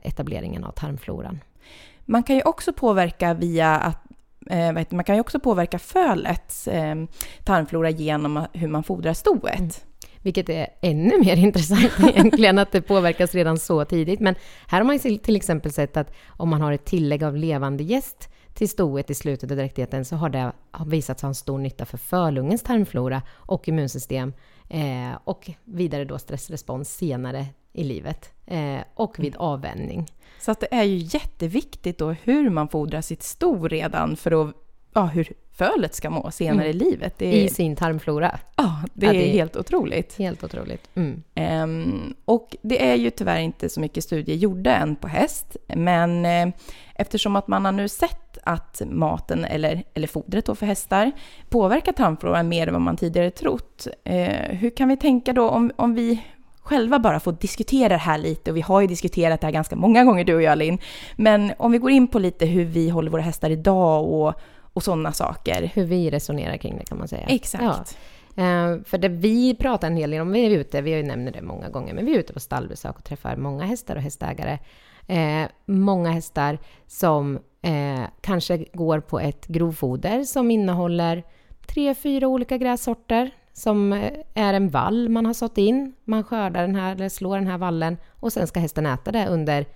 etableringen 0.02 0.64
av 0.64 0.72
tarmfloran. 0.72 1.40
Man 2.04 2.22
kan 2.22 2.36
ju 2.36 2.42
också 2.42 2.72
påverka 2.72 3.34
via 3.34 3.76
att 3.76 3.98
eh, 4.50 4.72
man 4.90 5.04
kan 5.04 5.14
ju 5.14 5.20
också 5.20 5.40
påverka 5.40 5.78
fölets 5.78 6.68
eh, 6.68 6.94
tarmflora 7.44 7.90
genom 7.90 8.46
hur 8.52 8.68
man 8.68 8.82
fodrar 8.82 9.12
stoet. 9.12 9.58
Mm. 9.58 9.70
Vilket 10.22 10.48
är 10.48 10.68
ännu 10.80 11.20
mer 11.20 11.36
intressant 11.46 11.92
egentligen, 12.08 12.58
att 12.58 12.72
det 12.72 12.82
påverkas 12.82 13.34
redan 13.34 13.58
så 13.58 13.84
tidigt. 13.84 14.20
Men 14.20 14.34
här 14.66 14.78
har 14.78 14.84
man 14.84 14.96
ju 14.96 15.18
till 15.18 15.36
exempel 15.36 15.72
sett 15.72 15.96
att 15.96 16.14
om 16.26 16.48
man 16.48 16.60
har 16.60 16.72
ett 16.72 16.84
tillägg 16.84 17.24
av 17.24 17.36
levande 17.36 17.84
gäst 17.84 18.28
till 18.54 18.68
stoet 18.68 19.10
i 19.10 19.14
slutet 19.14 19.50
av 19.50 19.56
dräktigheten 19.56 20.04
så 20.04 20.16
har 20.16 20.28
det 20.28 20.52
visat 20.86 21.20
sig 21.20 21.26
ha 21.26 21.28
en 21.28 21.34
stor 21.34 21.58
nytta 21.58 21.84
för 21.84 21.98
förlungens 21.98 22.62
tarmflora 22.62 23.22
och 23.30 23.68
immunsystem 23.68 24.32
eh, 24.68 25.18
och 25.24 25.50
vidare 25.64 26.04
då 26.04 26.18
stressrespons 26.18 26.96
senare 26.96 27.46
i 27.72 27.84
livet 27.84 28.30
eh, 28.46 28.78
och 28.94 29.18
vid 29.18 29.36
avvänjning. 29.36 30.06
Så 30.40 30.50
att 30.50 30.60
det 30.60 30.74
är 30.74 30.82
ju 30.84 30.96
jätteviktigt 30.96 31.98
då 31.98 32.10
hur 32.10 32.50
man 32.50 32.68
fodrar 32.68 33.00
sitt 33.00 33.22
sto 33.22 33.68
redan 33.68 34.16
för 34.16 34.42
att, 34.48 34.54
ja, 34.94 35.04
hur 35.04 35.32
fölet 35.52 35.94
ska 35.94 36.10
må 36.10 36.30
senare 36.30 36.68
i 36.68 36.72
livet. 36.72 37.22
Är, 37.22 37.32
i 37.32 37.48
sin 37.48 37.76
tarmflora. 37.76 38.38
ja, 38.56 38.82
det 38.94 39.06
Ja, 39.06 39.12
är 39.12 39.18
det 39.18 39.28
är- 39.28 39.32
helt 39.32 39.56
otroligt. 39.56 40.18
Helt 40.18 40.44
otroligt. 40.44 40.90
Mm. 40.94 41.22
Ehm, 41.34 42.14
och 42.24 42.56
det 42.62 42.86
är 42.90 42.94
ju 42.94 43.10
tyvärr 43.10 43.38
inte 43.40 43.68
så 43.68 43.80
mycket 43.80 44.04
studier 44.04 44.36
gjorda 44.36 44.74
än 44.76 44.96
på 44.96 45.08
häst, 45.08 45.56
men 45.76 46.24
eh, 46.26 46.48
eftersom 46.94 47.36
att 47.36 47.48
man 47.48 47.64
har 47.64 47.72
nu 47.72 47.88
sett 47.88 48.38
att 48.42 48.82
maten, 48.90 49.44
eller, 49.44 49.82
eller 49.94 50.06
fodret 50.06 50.44
då 50.46 50.54
för 50.54 50.66
hästar, 50.66 51.12
påverkar 51.48 51.92
tarmfloran 51.92 52.48
mer 52.48 52.66
än 52.66 52.72
vad 52.72 52.82
man 52.82 52.96
tidigare 52.96 53.30
trott. 53.30 53.86
Eh, 54.04 54.56
hur 54.56 54.70
kan 54.70 54.88
vi 54.88 54.96
tänka 54.96 55.32
då 55.32 55.48
om, 55.48 55.72
om 55.76 55.94
vi 55.94 56.22
själva 56.68 56.98
bara 56.98 57.20
får 57.20 57.32
diskutera 57.32 57.88
det 57.88 57.96
här 57.96 58.18
lite, 58.18 58.50
och 58.50 58.56
vi 58.56 58.60
har 58.60 58.80
ju 58.80 58.86
diskuterat 58.86 59.40
det 59.40 59.46
här 59.46 59.52
ganska 59.52 59.76
många 59.76 60.04
gånger 60.04 60.24
du 60.24 60.34
och 60.34 60.42
jag 60.42 60.58
Linn, 60.58 60.78
men 61.16 61.52
om 61.58 61.72
vi 61.72 61.78
går 61.78 61.90
in 61.90 62.08
på 62.08 62.18
lite 62.18 62.46
hur 62.46 62.64
vi 62.64 62.88
håller 62.88 63.10
våra 63.10 63.22
hästar 63.22 63.50
idag 63.50 64.08
och, 64.08 64.34
och 64.72 64.82
sådana 64.82 65.12
saker. 65.12 65.70
Hur 65.74 65.84
vi 65.84 66.10
resonerar 66.10 66.56
kring 66.56 66.78
det 66.78 66.84
kan 66.84 66.98
man 66.98 67.08
säga. 67.08 67.26
Exakt. 67.28 67.64
Ja. 68.34 68.42
Eh, 68.42 68.82
för 68.84 68.98
det 68.98 69.08
vi 69.08 69.54
pratar 69.54 69.86
en 69.86 69.96
hel 69.96 70.10
del 70.10 70.20
om, 70.20 70.32
vi 70.32 70.46
är 70.46 70.50
ute, 70.50 70.80
vi 70.80 70.90
har 70.90 70.98
ju 70.98 71.06
nämnt 71.06 71.32
det 71.32 71.42
många 71.42 71.68
gånger, 71.68 71.94
men 71.94 72.06
vi 72.06 72.14
är 72.14 72.18
ute 72.18 72.32
på 72.32 72.40
stallbesök 72.40 72.96
och 72.96 73.04
träffar 73.04 73.36
många 73.36 73.64
hästar 73.64 73.96
och 73.96 74.02
hästägare. 74.02 74.58
Eh, 75.06 75.48
många 75.66 76.10
hästar 76.10 76.58
som 76.86 77.38
eh, 77.62 78.02
kanske 78.20 78.64
går 78.72 79.00
på 79.00 79.20
ett 79.20 79.46
grovfoder 79.46 80.24
som 80.24 80.50
innehåller 80.50 81.22
tre, 81.66 81.94
fyra 81.94 82.28
olika 82.28 82.56
grässorter 82.58 83.30
som 83.58 83.92
eh, 83.92 84.12
är 84.34 84.54
en 84.54 84.68
vall 84.68 85.08
man 85.08 85.26
har 85.26 85.34
sått 85.34 85.58
in. 85.58 85.92
Man 86.04 86.24
skördar 86.24 86.62
den 86.62 86.74
här, 86.74 86.94
eller 86.94 87.08
slår 87.08 87.36
den 87.36 87.46
här 87.46 87.58
vallen 87.58 87.96
och 88.10 88.32
sen 88.32 88.46
ska 88.46 88.60
hästen 88.60 88.86
äta 88.86 89.12
det 89.12 89.26
under 89.26 89.66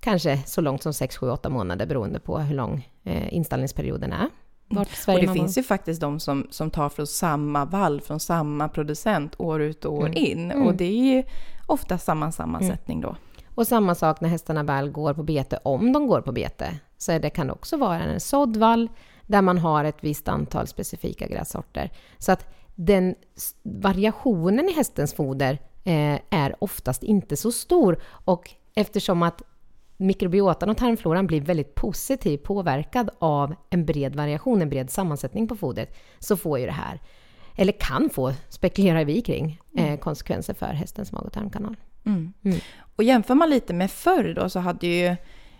kanske 0.00 0.42
så 0.46 0.60
långt 0.60 0.82
som 0.82 0.92
6, 0.92 1.16
7, 1.16 1.30
8 1.30 1.48
månader 1.48 1.86
beroende 1.86 2.20
på 2.20 2.38
hur 2.38 2.54
lång 2.54 2.88
eh, 3.04 3.34
installningsperioden 3.34 4.12
är. 4.12 4.28
Vart 4.68 4.88
Sverige 4.88 5.18
Och 5.18 5.26
det 5.26 5.40
finns 5.40 5.58
ju 5.58 5.62
faktiskt 5.62 6.00
de 6.00 6.20
som, 6.20 6.46
som 6.50 6.70
tar 6.70 6.88
från 6.88 7.06
samma 7.06 7.64
vall, 7.64 8.00
från 8.00 8.20
samma 8.20 8.68
producent 8.68 9.34
år 9.38 9.62
ut 9.62 9.84
och 9.84 9.94
år 9.94 10.18
in. 10.18 10.52
Och 10.52 10.74
det 10.74 10.84
är 10.84 11.14
ju 11.14 11.22
ofta 11.66 11.98
samma 11.98 12.32
sammansättning 12.32 13.00
då. 13.00 13.16
Och 13.54 13.66
samma 13.66 13.94
sak 13.94 14.20
när 14.20 14.28
hästarna 14.28 14.62
väl 14.62 14.90
går 14.90 15.14
på 15.14 15.22
bete, 15.22 15.58
om 15.62 15.92
de 15.92 16.06
går 16.06 16.20
på 16.20 16.32
bete, 16.32 16.78
så 16.98 17.18
det 17.18 17.30
kan 17.30 17.46
det 17.46 17.52
också 17.52 17.76
vara 17.76 18.00
en 18.00 18.20
sådd 18.20 18.56
vall 18.56 18.88
där 19.26 19.42
man 19.42 19.58
har 19.58 19.84
ett 19.84 19.98
visst 20.00 20.28
antal 20.28 20.66
specifika 20.66 21.26
grässorter. 21.26 21.90
Så 22.18 22.32
att 22.32 22.46
den 22.74 23.14
variationen 23.62 24.68
i 24.68 24.72
hästens 24.72 25.14
foder 25.14 25.58
eh, 25.84 26.20
är 26.30 26.54
oftast 26.58 27.02
inte 27.02 27.36
så 27.36 27.52
stor 27.52 27.98
och 28.24 28.50
eftersom 28.74 29.22
att 29.22 29.42
mikrobiotan 29.96 30.70
och 30.70 30.76
tarmfloran 30.76 31.26
blir 31.26 31.40
väldigt 31.40 31.74
positivt 31.74 32.42
påverkad 32.42 33.10
av 33.18 33.54
en 33.70 33.86
bred 33.86 34.16
variation, 34.16 34.62
en 34.62 34.68
bred 34.68 34.90
sammansättning 34.90 35.48
på 35.48 35.56
fodret, 35.56 35.96
så 36.18 36.36
får 36.36 36.58
ju 36.58 36.66
det 36.66 36.72
här, 36.72 37.00
eller 37.56 37.72
kan 37.72 38.10
få, 38.10 38.32
spekulerar 38.48 39.04
vi 39.04 39.20
kring, 39.22 39.60
eh, 39.76 39.98
konsekvenser 39.98 40.54
för 40.54 40.66
hästens 40.66 41.12
mag 41.12 41.26
och 41.26 41.32
tarmkanal. 41.32 41.76
Mm. 42.04 42.32
Mm. 42.44 42.58
Och 42.96 43.04
jämför 43.04 43.34
man 43.34 43.50
lite 43.50 43.74
med 43.74 43.90
förr 43.90 44.34
då 44.34 44.48
så 44.48 44.60
hade 44.60 44.86
ju, 44.86 45.06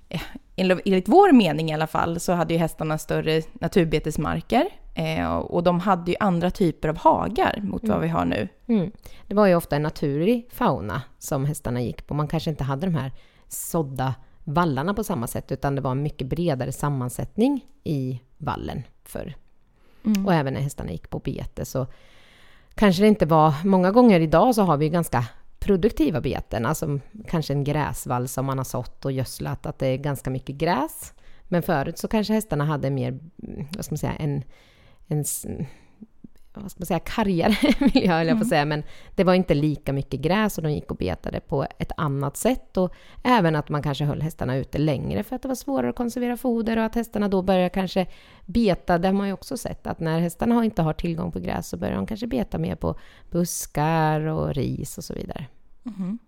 eh, 0.09 0.23
enligt 0.57 1.09
vår 1.09 1.33
mening 1.33 1.71
i 1.71 1.75
alla 1.75 1.87
fall, 1.87 2.21
så 2.21 2.33
hade 2.33 2.55
ju 2.55 2.61
hästarna 2.61 2.99
större 2.99 3.43
naturbetesmarker. 3.53 4.69
Eh, 4.95 5.37
och 5.37 5.63
de 5.63 5.81
hade 5.81 6.11
ju 6.11 6.17
andra 6.21 6.51
typer 6.51 6.89
av 6.89 6.99
hagar 6.99 7.61
mot 7.63 7.89
vad 7.89 8.01
vi 8.01 8.09
har 8.09 8.25
nu. 8.25 8.49
Mm. 8.67 8.93
Det 9.27 9.35
var 9.35 9.47
ju 9.47 9.55
ofta 9.55 9.77
en 9.77 9.83
naturlig 9.83 10.49
fauna 10.53 11.03
som 11.19 11.45
hästarna 11.45 11.83
gick 11.83 12.07
på. 12.07 12.15
Man 12.15 12.29
kanske 12.29 12.51
inte 12.51 12.65
hade 12.65 12.87
de 12.87 12.95
här 12.95 13.13
sådda 13.49 14.15
vallarna 14.45 14.95
på 14.95 15.05
samma 15.05 15.27
sätt, 15.27 15.53
utan 15.53 15.75
det 15.75 15.81
var 15.81 15.91
en 15.91 16.03
mycket 16.03 16.27
bredare 16.27 16.73
sammansättning 16.73 17.67
i 17.85 18.21
vallen 18.39 18.83
förr. 19.05 19.35
Mm. 20.05 20.27
Och 20.27 20.35
även 20.35 20.55
när 20.55 20.61
hästarna 20.61 20.93
gick 20.93 21.11
på 21.11 21.19
bete 21.19 21.65
så 21.65 21.87
kanske 22.75 23.03
det 23.03 23.09
inte 23.09 23.27
var... 23.27 23.55
Många 23.65 23.91
gånger 23.91 24.21
idag 24.21 24.55
så 24.55 24.63
har 24.63 24.77
vi 24.77 24.85
ju 24.85 24.91
ganska 24.91 25.25
produktiva 25.59 26.21
beten, 26.21 26.67
alltså 26.67 26.99
kanske 27.29 27.53
en 27.53 27.65
gräsvall 27.65 28.29
som 28.29 28.47
man 28.47 28.59
har 28.59 28.65
sått 28.65 29.05
och 29.05 29.13
gödslat, 29.13 29.67
att 29.67 29.79
det 29.79 29.87
är 29.87 29.97
ganska 29.97 30.31
mycket 30.31 30.57
gräs. 30.57 31.15
Men 31.45 31.63
förut 31.63 31.99
så 31.99 32.09
kanske 32.09 32.33
hästarna 32.33 32.65
hade 32.65 32.91
mer, 32.91 33.09
mm, 33.09 33.67
vad 33.77 33.85
ska 33.85 33.93
man 33.93 33.99
säga, 33.99 34.15
en, 34.15 34.45
en 35.13 35.25
vad 36.55 36.71
ska 36.71 36.81
man 36.81 36.87
säga, 36.87 36.99
kargare 36.99 37.57
miljö, 37.81 38.13
höll 38.13 38.27
jag 38.27 38.39
på 38.39 38.43
att 38.43 38.49
säga. 38.49 38.65
Men 38.65 38.83
det 39.15 39.25
var 39.25 39.35
inte 39.35 39.55
lika 39.55 39.93
mycket 39.93 40.21
gräs 40.21 40.59
och 40.59 40.65
de 40.65 40.73
gick 40.73 40.91
och 40.91 40.97
betade 40.97 41.41
på 41.41 41.67
ett 41.79 41.93
annat 41.97 42.37
sätt. 42.37 42.77
Och 42.77 42.95
även 43.25 43.57
att 43.57 43.69
man 43.69 43.83
kanske 43.83 44.05
höll 44.05 44.23
hästarna 44.23 44.57
ute 44.57 44.79
längre 44.79 45.23
för 45.23 45.37
att 45.37 45.43
det 45.43 45.49
var 45.49 45.55
svårare 45.55 45.91
att 45.91 45.97
konservera 45.97 46.37
foder 46.37 46.77
och 46.77 46.85
att 46.85 46.95
hästarna 46.95 47.29
då 47.29 47.43
börjar 47.43 47.69
kanske 47.69 48.07
beta. 48.47 48.99
Det 48.99 49.09
har 49.09 49.13
man 49.13 49.27
ju 49.27 49.33
också 49.33 49.57
sett 49.57 49.87
att 49.87 50.01
när 50.01 50.21
hästarna 50.21 50.65
inte 50.65 50.83
har 50.83 50.93
tillgång 50.93 51.33
på 51.33 51.39
gräs 51.39 51.69
så 51.69 51.77
börjar 51.77 51.97
de 51.97 52.07
kanske 52.07 52.27
beta 52.27 52.59
mer 52.59 52.75
på 52.75 52.99
buskar 53.31 54.21
och 54.21 54.55
ris 54.55 54.99
och 54.99 55.05
så 55.05 55.15
vidare. 55.15 55.47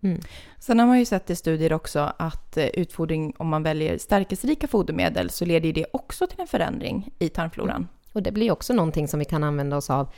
Mm. 0.02 0.20
Sen 0.58 0.78
har 0.78 0.86
man 0.86 0.98
ju 0.98 1.04
sett 1.04 1.30
i 1.30 1.36
studier 1.36 1.72
också 1.72 2.12
att 2.18 2.56
eh, 2.56 2.66
utfodring, 2.66 3.34
om 3.36 3.48
man 3.48 3.62
väljer 3.62 3.98
stärkelserika 3.98 4.68
fodermedel, 4.68 5.30
så 5.30 5.44
leder 5.44 5.72
det 5.72 5.86
också 5.92 6.26
till 6.26 6.40
en 6.40 6.46
förändring 6.46 7.10
i 7.18 7.28
tarmfloran. 7.28 7.88
Och 8.14 8.22
det 8.22 8.32
blir 8.32 8.50
också 8.50 8.72
någonting 8.72 9.08
som 9.08 9.18
vi 9.18 9.24
kan 9.24 9.44
använda 9.44 9.76
oss 9.76 9.90
av 9.90 10.08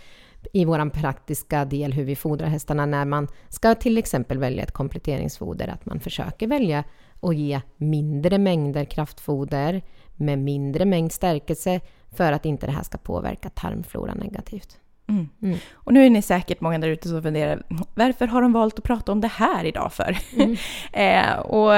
i 0.52 0.64
vår 0.64 0.90
praktiska 0.90 1.64
del 1.64 1.92
hur 1.92 2.04
vi 2.04 2.16
fodrar 2.16 2.48
hästarna 2.48 2.86
när 2.86 3.04
man 3.04 3.28
ska 3.48 3.74
till 3.74 3.98
exempel 3.98 4.38
välja 4.38 4.62
ett 4.62 4.72
kompletteringsfoder. 4.72 5.68
Att 5.68 5.86
man 5.86 6.00
försöker 6.00 6.46
välja 6.46 6.84
att 7.20 7.36
ge 7.36 7.60
mindre 7.76 8.38
mängder 8.38 8.84
kraftfoder 8.84 9.82
med 10.16 10.38
mindre 10.38 10.84
mängd 10.84 11.12
stärkelse 11.12 11.80
för 12.16 12.32
att 12.32 12.44
inte 12.44 12.66
det 12.66 12.72
här 12.72 12.82
ska 12.82 12.98
påverka 12.98 13.48
tarmfloran 13.48 14.18
negativt. 14.18 14.78
Mm. 15.08 15.28
Mm. 15.42 15.58
Och 15.74 15.92
nu 15.92 16.06
är 16.06 16.10
ni 16.10 16.22
säkert 16.22 16.60
många 16.60 16.78
där 16.78 16.88
ute 16.88 17.08
som 17.08 17.22
funderar, 17.22 17.62
varför 17.94 18.26
har 18.26 18.42
de 18.42 18.52
valt 18.52 18.78
att 18.78 18.84
prata 18.84 19.12
om 19.12 19.20
det 19.20 19.28
här 19.28 19.64
idag 19.64 19.92
för? 19.92 20.18
eh, 20.92 21.38
och, 21.38 21.70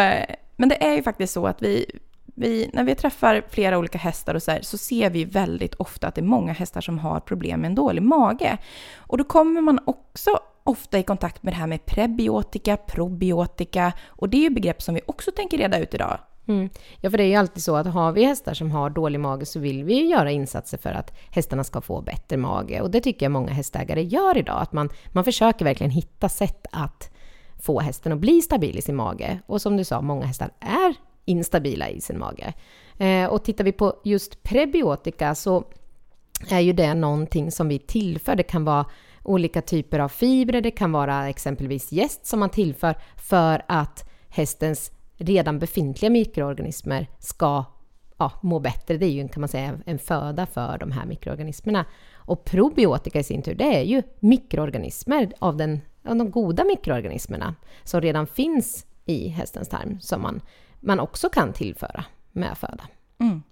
men 0.56 0.68
det 0.68 0.84
är 0.84 0.94
ju 0.94 1.02
faktiskt 1.02 1.32
så 1.32 1.46
att 1.46 1.62
vi, 1.62 1.98
vi, 2.38 2.70
när 2.72 2.84
vi 2.84 2.94
träffar 2.94 3.42
flera 3.50 3.78
olika 3.78 3.98
hästar 3.98 4.34
och 4.34 4.42
så, 4.42 4.50
här, 4.50 4.60
så 4.62 4.78
ser 4.78 5.10
vi 5.10 5.24
väldigt 5.24 5.74
ofta 5.74 6.08
att 6.08 6.14
det 6.14 6.20
är 6.20 6.22
många 6.22 6.52
hästar 6.52 6.80
som 6.80 6.98
har 6.98 7.20
problem 7.20 7.60
med 7.60 7.68
en 7.68 7.74
dålig 7.74 8.02
mage. 8.02 8.58
Och 8.96 9.18
då 9.18 9.24
kommer 9.24 9.60
man 9.60 9.80
också 9.84 10.30
ofta 10.64 10.98
i 10.98 11.02
kontakt 11.02 11.42
med 11.42 11.52
det 11.52 11.56
här 11.56 11.66
med 11.66 11.86
prebiotika, 11.86 12.76
probiotika 12.76 13.92
och 14.06 14.28
det 14.28 14.36
är 14.36 14.42
ju 14.42 14.50
begrepp 14.50 14.82
som 14.82 14.94
vi 14.94 15.00
också 15.06 15.30
tänker 15.30 15.58
reda 15.58 15.78
ut 15.78 15.94
idag. 15.94 16.18
Mm. 16.48 16.70
Ja, 17.00 17.10
för 17.10 17.18
det 17.18 17.24
är 17.24 17.28
ju 17.28 17.34
alltid 17.34 17.62
så 17.62 17.76
att 17.76 17.86
har 17.86 18.12
vi 18.12 18.24
hästar 18.24 18.54
som 18.54 18.70
har 18.70 18.90
dålig 18.90 19.20
mage 19.20 19.46
så 19.46 19.60
vill 19.60 19.84
vi 19.84 19.94
ju 19.94 20.06
göra 20.06 20.30
insatser 20.30 20.78
för 20.78 20.90
att 20.90 21.18
hästarna 21.30 21.64
ska 21.64 21.80
få 21.80 22.00
bättre 22.00 22.36
mage. 22.36 22.80
Och 22.80 22.90
det 22.90 23.00
tycker 23.00 23.26
jag 23.26 23.32
många 23.32 23.52
hästägare 23.52 24.02
gör 24.02 24.36
idag. 24.36 24.62
Att 24.62 24.72
man, 24.72 24.88
man 25.12 25.24
försöker 25.24 25.64
verkligen 25.64 25.90
hitta 25.90 26.28
sätt 26.28 26.66
att 26.72 27.10
få 27.60 27.80
hästen 27.80 28.12
att 28.12 28.18
bli 28.18 28.42
stabil 28.42 28.78
i 28.78 28.82
sin 28.82 28.96
mage. 28.96 29.38
Och 29.46 29.62
som 29.62 29.76
du 29.76 29.84
sa, 29.84 30.00
många 30.00 30.26
hästar 30.26 30.50
är 30.60 30.94
instabila 31.28 31.88
i 31.88 32.00
sin 32.00 32.18
mage. 32.18 32.52
Eh, 32.98 33.26
och 33.26 33.44
tittar 33.44 33.64
vi 33.64 33.72
på 33.72 34.00
just 34.04 34.42
prebiotika 34.42 35.34
så 35.34 35.64
är 36.50 36.60
ju 36.60 36.72
det 36.72 36.94
någonting 36.94 37.50
som 37.50 37.68
vi 37.68 37.78
tillför. 37.78 38.36
Det 38.36 38.42
kan 38.42 38.64
vara 38.64 38.86
olika 39.22 39.62
typer 39.62 39.98
av 39.98 40.08
fibrer, 40.08 40.60
det 40.60 40.70
kan 40.70 40.92
vara 40.92 41.28
exempelvis 41.28 41.92
jäst 41.92 42.26
som 42.26 42.40
man 42.40 42.50
tillför 42.50 42.94
för 43.16 43.62
att 43.68 44.10
hästens 44.28 44.92
redan 45.16 45.58
befintliga 45.58 46.10
mikroorganismer 46.10 47.06
ska 47.18 47.64
ja, 48.18 48.32
må 48.42 48.58
bättre. 48.58 48.96
Det 48.96 49.06
är 49.06 49.10
ju 49.10 49.28
kan 49.28 49.40
man 49.40 49.48
säga 49.48 49.78
en 49.86 49.98
föda 49.98 50.46
för 50.46 50.78
de 50.78 50.92
här 50.92 51.06
mikroorganismerna. 51.06 51.84
Och 52.14 52.44
probiotika 52.44 53.20
i 53.20 53.24
sin 53.24 53.42
tur, 53.42 53.54
det 53.54 53.76
är 53.76 53.82
ju 53.82 54.02
mikroorganismer 54.20 55.32
av, 55.38 55.56
den, 55.56 55.80
av 56.04 56.16
de 56.16 56.30
goda 56.30 56.64
mikroorganismerna 56.64 57.54
som 57.84 58.00
redan 58.00 58.26
finns 58.26 58.86
i 59.04 59.28
hästens 59.28 59.68
tarm 59.68 60.00
som 60.00 60.22
man, 60.22 60.40
man 60.80 61.00
också 61.00 61.28
kan 61.28 61.52
tillföra 61.52 62.04
med 62.32 62.58
föda. 62.58 62.84
Mm. 63.20 63.42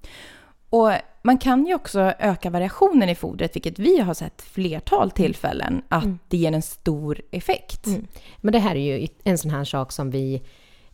Och 0.70 0.92
man 1.22 1.38
kan 1.38 1.66
ju 1.66 1.74
också 1.74 2.00
öka 2.00 2.50
variationen 2.50 3.08
i 3.08 3.14
fodret, 3.14 3.56
vilket 3.56 3.78
vi 3.78 3.98
har 4.00 4.14
sett 4.14 4.42
flertal 4.42 5.10
tillfällen, 5.10 5.82
att 5.88 6.08
det 6.28 6.36
ger 6.36 6.52
en 6.52 6.62
stor 6.62 7.20
effekt. 7.30 7.86
Mm. 7.86 8.06
Men 8.36 8.52
det 8.52 8.58
här 8.58 8.76
är 8.76 8.98
ju 8.98 9.08
en 9.24 9.38
sån 9.38 9.50
här 9.50 9.64
sak 9.64 9.92
som 9.92 10.10
vi 10.10 10.42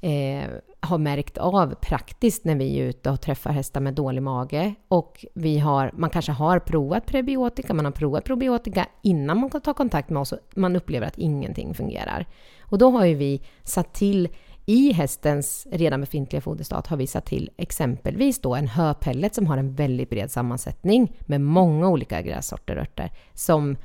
eh, 0.00 0.50
har 0.80 0.98
märkt 0.98 1.38
av 1.38 1.74
praktiskt 1.74 2.44
när 2.44 2.56
vi 2.56 2.78
är 2.78 2.84
ute 2.84 3.10
och 3.10 3.20
träffar 3.20 3.50
hästar 3.50 3.80
med 3.80 3.94
dålig 3.94 4.22
mage. 4.22 4.74
Och 4.88 5.24
vi 5.34 5.58
har, 5.58 5.90
man 5.94 6.10
kanske 6.10 6.32
har 6.32 6.58
provat 6.58 7.06
prebiotika, 7.06 7.74
man 7.74 7.84
har 7.84 7.92
provat 7.92 8.24
probiotika 8.24 8.86
innan 9.02 9.38
man 9.38 9.50
tar 9.50 9.74
kontakt 9.74 10.10
med 10.10 10.20
oss 10.20 10.32
och 10.32 10.38
man 10.54 10.76
upplever 10.76 11.06
att 11.06 11.18
ingenting 11.18 11.74
fungerar. 11.74 12.26
Och 12.60 12.78
då 12.78 12.90
har 12.90 13.04
ju 13.04 13.14
vi 13.14 13.42
satt 13.62 13.94
till 13.94 14.28
i 14.66 14.92
hästens 14.92 15.66
redan 15.71 16.00
befintliga 16.00 16.40
foderstat 16.40 16.87
har 16.87 16.97
vi 16.97 17.07
satt 17.07 17.26
till 17.26 17.50
exempelvis 17.57 18.40
då 18.40 18.54
en 18.54 18.69
höpellet 18.69 19.35
som 19.35 19.47
har 19.47 19.57
en 19.59 19.75
väldigt 19.75 20.11
bred 20.11 20.31
sammansättning 20.31 21.16
med 21.21 21.40
många 21.40 21.88
olika 21.88 22.23
grässorter 22.23 22.76
och 22.76 22.83
örter 22.83 23.11
som 23.35 23.76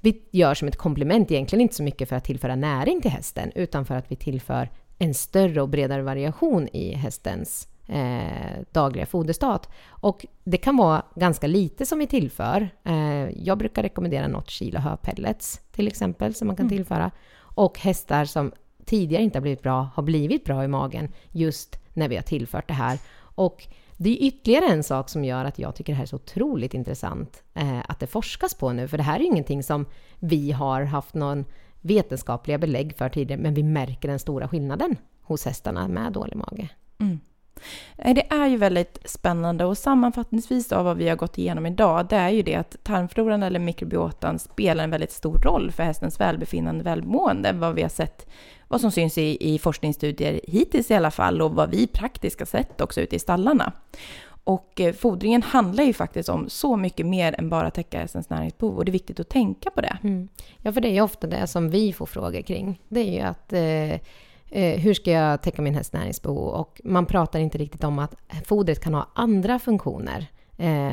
vi 0.00 0.22
gör 0.30 0.54
som 0.54 0.68
ett 0.68 0.76
komplement, 0.76 1.30
egentligen 1.30 1.60
inte 1.60 1.74
så 1.74 1.82
mycket 1.82 2.08
för 2.08 2.16
att 2.16 2.24
tillföra 2.24 2.56
näring 2.56 3.00
till 3.00 3.10
hästen, 3.10 3.52
utan 3.54 3.86
för 3.86 3.94
att 3.94 4.12
vi 4.12 4.16
tillför 4.16 4.70
en 4.98 5.14
större 5.14 5.62
och 5.62 5.68
bredare 5.68 6.02
variation 6.02 6.68
i 6.68 6.94
hästens 6.94 7.68
eh, 7.86 8.62
dagliga 8.72 9.06
foderstat. 9.06 9.68
Och 9.88 10.26
det 10.44 10.56
kan 10.56 10.76
vara 10.76 11.02
ganska 11.14 11.46
lite 11.46 11.86
som 11.86 11.98
vi 11.98 12.06
tillför. 12.06 12.68
Eh, 12.84 13.28
jag 13.44 13.58
brukar 13.58 13.82
rekommendera 13.82 14.28
något 14.28 14.50
kilo 14.50 14.78
höpellets 14.78 15.60
till 15.72 15.86
exempel 15.86 16.34
som 16.34 16.46
man 16.46 16.56
kan 16.56 16.68
tillföra. 16.68 17.10
Och 17.38 17.78
hästar 17.78 18.24
som 18.24 18.52
tidigare 18.88 19.22
inte 19.22 19.38
har 19.38 19.42
blivit 19.42 19.62
bra 19.62 19.88
har 19.94 20.02
blivit 20.02 20.44
bra 20.44 20.64
i 20.64 20.68
magen 20.68 21.08
just 21.32 21.78
när 21.94 22.08
vi 22.08 22.16
har 22.16 22.22
tillfört 22.22 22.68
det 22.68 22.74
här. 22.74 22.98
Och 23.18 23.66
det 23.96 24.10
är 24.10 24.26
ytterligare 24.26 24.64
en 24.64 24.82
sak 24.82 25.08
som 25.08 25.24
gör 25.24 25.44
att 25.44 25.58
jag 25.58 25.74
tycker 25.74 25.92
det 25.92 25.96
här 25.96 26.02
är 26.02 26.06
så 26.06 26.16
otroligt 26.16 26.74
intressant 26.74 27.42
eh, 27.54 27.80
att 27.88 28.00
det 28.00 28.06
forskas 28.06 28.54
på 28.54 28.72
nu. 28.72 28.88
För 28.88 28.96
det 28.96 29.02
här 29.02 29.14
är 29.16 29.20
ju 29.20 29.26
ingenting 29.26 29.62
som 29.62 29.86
vi 30.18 30.52
har 30.52 30.82
haft 30.82 31.14
någon 31.14 31.44
vetenskapliga 31.80 32.58
belägg 32.58 32.96
för 32.96 33.08
tidigare, 33.08 33.40
men 33.40 33.54
vi 33.54 33.62
märker 33.62 34.08
den 34.08 34.18
stora 34.18 34.48
skillnaden 34.48 34.96
hos 35.22 35.44
hästarna 35.44 35.88
med 35.88 36.12
dålig 36.12 36.36
mage. 36.36 36.68
Mm. 37.00 37.20
Eh, 37.96 38.14
det 38.14 38.32
är 38.32 38.46
ju 38.46 38.56
väldigt 38.56 38.98
spännande 39.04 39.64
och 39.64 39.78
sammanfattningsvis 39.78 40.72
av 40.72 40.84
vad 40.84 40.96
vi 40.96 41.08
har 41.08 41.16
gått 41.16 41.38
igenom 41.38 41.66
idag, 41.66 42.06
det 42.08 42.16
är 42.16 42.30
ju 42.30 42.42
det 42.42 42.54
att 42.54 42.76
tarmfloran 42.82 43.42
eller 43.42 43.58
mikrobiotan 43.58 44.38
spelar 44.38 44.84
en 44.84 44.90
väldigt 44.90 45.12
stor 45.12 45.38
roll 45.38 45.72
för 45.72 45.82
hästens 45.82 46.20
välbefinnande 46.20 46.80
och 46.80 46.86
välmående, 46.86 47.52
vad 47.52 47.74
vi 47.74 47.82
har 47.82 47.88
sett, 47.88 48.26
vad 48.68 48.80
som 48.80 48.90
syns 48.90 49.18
i, 49.18 49.54
i 49.54 49.58
forskningsstudier 49.58 50.40
hittills 50.44 50.90
i 50.90 50.94
alla 50.94 51.10
fall 51.10 51.42
och 51.42 51.54
vad 51.54 51.70
vi 51.70 51.86
praktiskt 51.86 52.38
har 52.38 52.46
sett 52.46 52.80
också 52.80 53.00
ute 53.00 53.16
i 53.16 53.18
stallarna. 53.18 53.72
Och 54.48 54.80
eh, 54.80 54.92
fodringen 54.92 55.42
handlar 55.42 55.84
ju 55.84 55.92
faktiskt 55.92 56.28
om 56.28 56.48
så 56.48 56.76
mycket 56.76 57.06
mer 57.06 57.34
än 57.38 57.48
bara 57.48 57.70
täcka 57.70 57.98
hästens 57.98 58.30
näringsbehov 58.30 58.76
och 58.76 58.84
det 58.84 58.90
är 58.90 58.92
viktigt 58.92 59.20
att 59.20 59.28
tänka 59.28 59.70
på 59.70 59.80
det. 59.80 59.98
Mm. 60.02 60.28
Ja, 60.62 60.72
för 60.72 60.80
det 60.80 60.88
är 60.88 60.92
ju 60.92 61.00
ofta 61.00 61.26
det 61.26 61.46
som 61.46 61.70
vi 61.70 61.92
får 61.92 62.06
frågor 62.06 62.42
kring. 62.42 62.80
Det 62.88 63.00
är 63.00 63.12
ju 63.12 63.20
att 63.20 63.52
eh, 63.52 64.00
eh, 64.50 64.80
hur 64.80 64.94
ska 64.94 65.10
jag 65.10 65.42
täcka 65.42 65.62
min 65.62 65.74
hästs 65.74 65.92
näringsbehov? 65.92 66.48
Och 66.48 66.80
man 66.84 67.06
pratar 67.06 67.38
inte 67.40 67.58
riktigt 67.58 67.84
om 67.84 67.98
att 67.98 68.14
fodret 68.46 68.80
kan 68.80 68.94
ha 68.94 69.08
andra 69.14 69.58
funktioner. 69.58 70.26
Eh, 70.56 70.92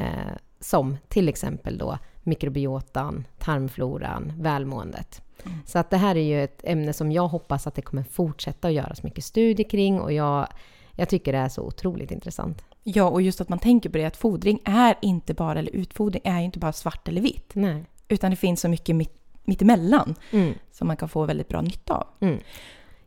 som 0.59 0.97
till 1.07 1.29
exempel 1.29 1.77
då 1.77 1.97
mikrobiotan, 2.23 3.27
tarmfloran, 3.39 4.33
välmåendet. 4.39 5.21
Så 5.65 5.79
att 5.79 5.89
det 5.89 5.97
här 5.97 6.15
är 6.15 6.21
ju 6.23 6.43
ett 6.43 6.61
ämne 6.63 6.93
som 6.93 7.11
jag 7.11 7.27
hoppas 7.27 7.67
att 7.67 7.75
det 7.75 7.81
kommer 7.81 8.03
fortsätta 8.03 8.67
att 8.67 8.73
göras 8.73 9.03
mycket 9.03 9.23
studier 9.23 9.69
kring 9.69 9.99
och 9.99 10.13
jag, 10.13 10.47
jag 10.91 11.09
tycker 11.09 11.31
det 11.33 11.37
är 11.37 11.49
så 11.49 11.61
otroligt 11.61 12.11
intressant. 12.11 12.65
Ja, 12.83 13.03
och 13.09 13.21
just 13.21 13.41
att 13.41 13.49
man 13.49 13.59
tänker 13.59 13.89
på 13.89 13.97
det 13.97 14.05
att 14.05 14.17
fodring 14.17 14.59
är 14.65 14.95
inte 15.01 15.33
bara, 15.33 15.59
eller 15.59 15.75
utfodring 15.75 16.21
är 16.25 16.41
inte 16.41 16.59
bara 16.59 16.73
svart 16.73 17.07
eller 17.07 17.21
vitt, 17.21 17.51
Nej. 17.53 17.83
utan 18.07 18.31
det 18.31 18.37
finns 18.37 18.61
så 18.61 18.69
mycket 18.69 18.95
mitt, 18.95 19.17
mittemellan 19.43 20.15
Mm. 20.31 20.53
som 20.71 20.87
man 20.87 20.97
kan 20.97 21.09
få 21.09 21.25
väldigt 21.25 21.47
bra 21.47 21.61
nytta 21.61 21.93
av. 21.93 22.07
Mm. 22.19 22.39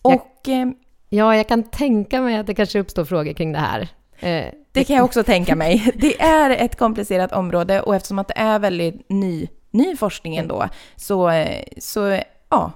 Jag- 0.02 0.14
Och 0.14 0.48
eh, 0.48 0.66
Ja, 1.10 1.36
jag 1.36 1.48
kan 1.48 1.62
tänka 1.62 2.20
mig 2.20 2.36
att 2.36 2.46
det 2.46 2.54
kanske 2.54 2.78
uppstår 2.80 3.04
frågor 3.04 3.32
kring 3.32 3.52
det 3.52 3.58
här. 3.58 3.88
Eh, 4.20 4.52
det 4.72 4.84
kan 4.84 4.96
jag 4.96 5.04
också 5.04 5.22
tänka 5.22 5.56
mig. 5.56 5.92
Det 5.96 6.20
är 6.20 6.50
ett 6.50 6.76
komplicerat 6.78 7.32
område 7.32 7.80
och 7.82 7.94
eftersom 7.96 8.18
att 8.18 8.28
det 8.28 8.34
är 8.38 8.58
väldigt 8.58 9.08
ny, 9.10 9.48
ny 9.70 9.96
forskning 9.96 10.36
ändå, 10.36 10.68
så, 10.96 11.28
eh, 11.30 11.62
så 11.78 12.20
ja, 12.50 12.72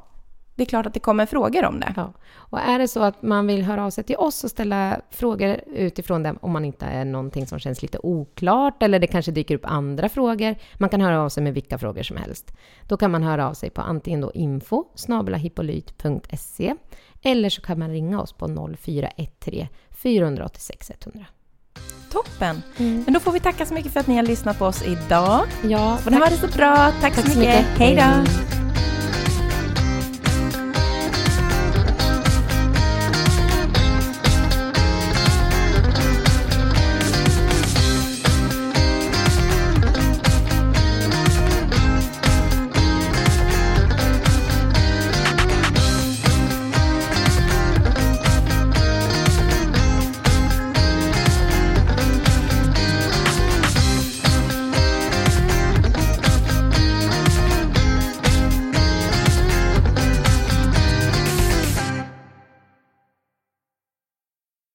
det 0.63 0.67
är 0.67 0.69
klart 0.69 0.87
att 0.87 0.95
det 0.95 1.01
kommer 1.01 1.27
frågor 1.27 1.65
om 1.65 1.81
det. 1.81 1.93
Ja. 1.97 2.13
Och 2.35 2.59
är 2.61 2.79
det 2.79 2.89
så 2.89 3.03
att 3.03 3.23
man 3.23 3.47
vill 3.47 3.63
höra 3.63 3.85
av 3.85 3.91
sig 3.91 4.05
till 4.05 4.17
oss 4.17 4.45
och 4.45 4.51
ställa 4.51 5.01
frågor 5.11 5.57
utifrån 5.67 6.23
det, 6.23 6.35
om 6.41 6.51
man 6.53 6.65
inte 6.65 6.87
är 6.87 7.05
någonting 7.05 7.47
som 7.47 7.59
känns 7.59 7.83
lite 7.83 7.99
oklart, 8.03 8.83
eller 8.83 8.99
det 8.99 9.07
kanske 9.07 9.33
dyker 9.33 9.55
upp 9.55 9.65
andra 9.65 10.09
frågor, 10.09 10.55
man 10.75 10.89
kan 10.89 11.01
höra 11.01 11.23
av 11.23 11.29
sig 11.29 11.43
med 11.43 11.55
vilka 11.55 11.79
frågor 11.79 12.03
som 12.03 12.17
helst. 12.17 12.53
Då 12.89 12.97
kan 12.97 13.11
man 13.11 13.23
höra 13.23 13.49
av 13.49 13.55
sig 13.55 13.71
på 13.71 13.81
antingen 13.81 14.21
då 14.21 14.33
info 14.33 14.85
snabelahippolyt.se 14.95 16.75
eller 17.23 17.49
så 17.49 17.63
kan 17.63 17.79
man 17.79 17.91
ringa 17.91 18.21
oss 18.21 18.33
på 18.33 18.49
0413 18.77 19.67
486 19.91 20.91
100. 20.91 21.27
Toppen! 22.13 22.63
Men 22.77 23.13
då 23.13 23.21
får 23.21 23.33
vi 23.33 23.41
tacka 23.41 23.67
så 23.67 23.75
mycket 23.75 23.93
för 23.93 24.01
att 24.01 24.07
ni 24.07 24.17
har 24.17 24.23
lyssnat 24.23 24.59
på 24.59 24.65
oss 24.67 24.83
idag. 24.87 25.41
Ja, 25.65 25.99
Och 26.05 26.11
det 26.11 26.19
var 26.19 26.31
det 26.31 26.37
så 26.37 26.59
bra. 26.59 26.77
Tack, 26.77 27.01
Tack 27.01 27.15
så 27.15 27.31
så 27.31 27.39
mycket. 27.39 27.57
mycket. 27.57 27.79
Hej 27.79 27.95
då! 27.97 28.03
Hej. 28.03 28.62